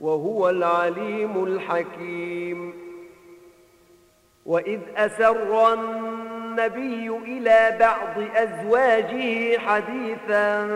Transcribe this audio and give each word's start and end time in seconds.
وهو 0.00 0.48
العليم 0.50 1.44
الحكيم. 1.44 2.86
وإذ 4.46 4.80
أسر 4.96 5.72
النبي 5.72 7.08
إلى 7.08 7.76
بعض 7.80 8.24
أزواجه 8.36 9.58
حديثا 9.58 10.66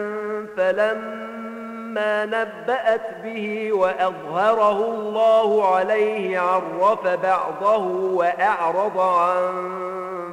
فلما 0.56 2.26
نبأت 2.26 3.22
به 3.24 3.72
وأظهره 3.72 4.84
الله 4.84 5.74
عليه 5.76 6.38
عرف 6.38 7.06
بعضه 7.06 7.86
وأعرض 8.14 8.98
عن 8.98 9.52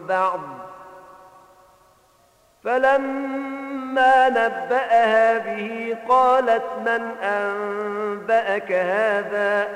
بعض. 0.08 0.40
فلما 2.63 3.57
نبأها 4.30 5.38
به 5.38 5.98
قالت 6.10 6.64
من 6.86 7.24
أنبأك 7.24 8.72
هذا؟ 8.72 9.68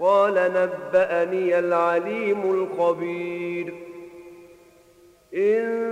قال 0.00 0.34
نبأني 0.34 1.58
العليم 1.58 2.68
الخبير. 2.78 3.74
إن 5.34 5.82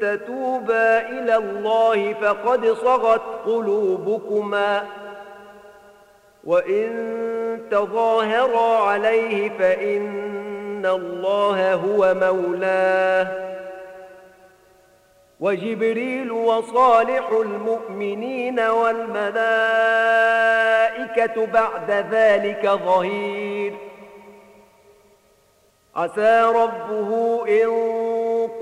تتوبا 0.00 1.08
إلى 1.08 1.36
الله 1.36 2.12
فقد 2.12 2.66
صغت 2.66 3.22
قلوبكما. 3.46 4.84
وإن 6.44 7.14
تظاهرا 7.70 8.78
عليه 8.78 9.50
فإن 9.58 10.86
الله 10.86 11.74
هو 11.74 12.14
مولاه. 12.14 13.53
وجبريل 15.40 16.32
وصالح 16.32 17.28
المؤمنين 17.30 18.60
والملائكة 18.60 19.36
بعد 21.46 21.90
ذلك 21.90 22.66
ظهير. 22.66 23.74
عسى 25.96 26.42
ربه 26.42 27.42
إن 27.48 27.70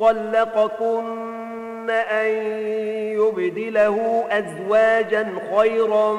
طلقكن 0.01 1.91
أن 1.91 2.29
يبدله 3.19 4.25
أزواجا 4.31 5.35
خيرا 5.57 6.13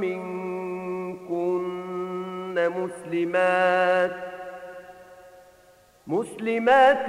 منكن 0.00 0.42
مسلمات 2.54 4.16
مسلمات 6.06 7.08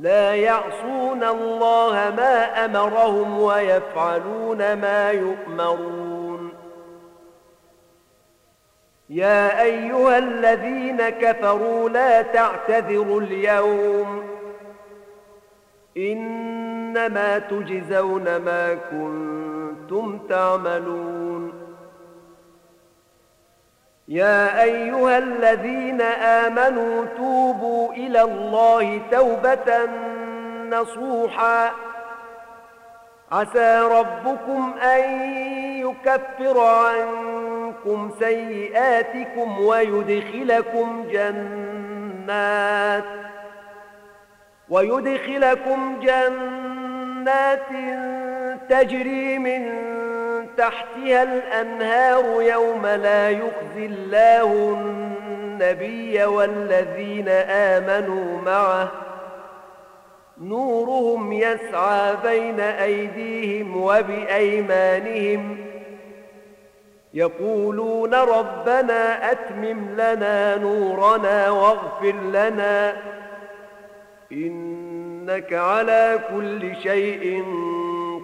لا 0.00 0.34
يعصون 0.34 1.24
الله 1.24 2.14
ما 2.16 2.64
أمرهم 2.64 3.40
ويفعلون 3.40 4.58
ما 4.72 5.10
يؤمرون. 5.10 6.52
يا 9.10 9.62
أيها 9.62 10.18
الذين 10.18 11.08
كفروا 11.08 11.88
لا 11.88 12.22
تعتذروا 12.22 13.20
اليوم. 13.20 14.24
إنما 15.96 17.38
تجزون 17.38 18.36
ما 18.36 18.74
كنتم 18.74 20.18
تعملون. 20.28 21.52
يا 24.08 24.62
أيها 24.62 25.18
الذين 25.18 26.00
آمنوا 26.02 27.04
توبوا 27.16 27.63
إلى 28.06 28.22
الله 28.22 29.00
توبة 29.10 29.88
نصوحا. 30.70 31.70
عسى 33.32 33.80
ربكم 33.80 34.74
أن 34.82 35.30
يكفر 35.80 36.60
عنكم 36.60 38.10
سيئاتكم 38.18 39.60
ويدخلكم 39.60 41.04
جنات 41.12 43.04
ويدخلكم 44.68 46.00
جنات 46.00 47.68
تجري 48.68 49.38
من 49.38 49.84
تحتها 50.56 51.22
الأنهار 51.22 52.42
يوم 52.42 52.86
لا 52.86 53.30
يخزي 53.30 53.86
الله 53.86 54.76
النبي 55.54 56.24
والذين 56.24 57.28
آمنوا 57.48 58.40
معه 58.40 58.92
نورهم 60.40 61.32
يسعى 61.32 62.16
بين 62.24 62.60
أيديهم 62.60 63.82
وبأيمانهم 63.82 65.56
يقولون 67.14 68.14
ربنا 68.14 69.32
أتمم 69.32 69.90
لنا 69.92 70.56
نورنا 70.56 71.50
واغفر 71.50 72.14
لنا 72.32 72.96
إنك 74.32 75.52
على 75.52 76.18
كل 76.30 76.76
شيء 76.82 77.44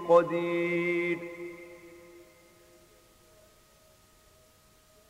قدير 0.09 1.19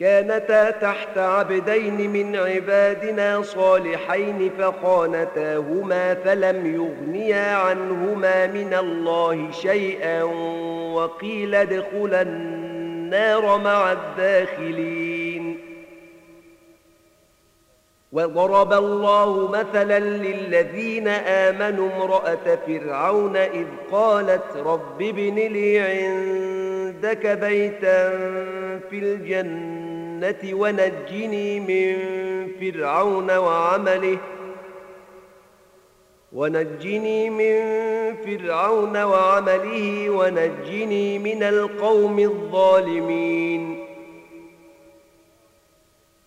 كانتا 0.00 0.70
تحت 0.70 1.18
عبدين 1.18 2.10
من 2.10 2.36
عبادنا 2.36 3.42
صالحين 3.42 4.50
فخانتاهما 4.58 6.14
فلم 6.14 6.74
يغنيا 6.74 7.54
عنهما 7.54 8.46
من 8.46 8.74
الله 8.74 9.50
شيئا 9.50 10.22
وقيل 10.92 11.54
ادخلا 11.54 12.22
النار 12.22 13.58
مع 13.58 13.92
الداخلين. 13.92 15.58
وضرب 18.12 18.72
الله 18.72 19.48
مثلا 19.48 19.98
للذين 19.98 21.08
آمنوا 21.08 21.88
امرأة 21.96 22.58
فرعون 22.66 23.36
إذ 23.36 23.66
قالت 23.92 24.56
رب 24.56 25.02
ابن 25.02 25.34
لي 25.34 25.78
عندك 25.80 27.26
بيتا 27.26 28.10
في 28.90 28.98
الجنة. 28.98 29.75
ونجني 30.54 31.60
من 31.60 31.96
فرعون 32.60 33.36
وعمله. 33.36 34.18
ونجني 36.32 37.30
من 37.30 37.56
فرعون 38.16 39.02
وعمله 39.02 40.10
ونجني 40.10 41.18
من 41.18 41.42
القوم 41.42 42.18
الظالمين. 42.18 43.85